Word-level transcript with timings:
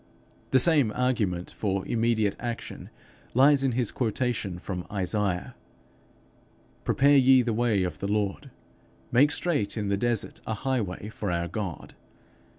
The 0.49 0.57
same 0.59 0.91
argument 0.95 1.51
for 1.51 1.85
immediate 1.87 2.35
action 2.39 2.89
lies 3.35 3.63
in 3.63 3.73
his 3.73 3.91
quotation 3.91 4.57
from 4.57 4.83
Isaiah, 4.91 5.53
'Prepare 6.85 7.17
ye 7.17 7.43
the 7.43 7.53
way 7.53 7.83
of 7.83 7.99
the 7.99 8.07
Lord; 8.11 8.49
make 9.11 9.31
straight 9.31 9.77
in 9.77 9.89
the 9.89 9.97
desert 9.97 10.39
a 10.47 10.55
highway 10.55 11.09
for 11.09 11.29
our 11.31 11.47
God.' 11.47 11.93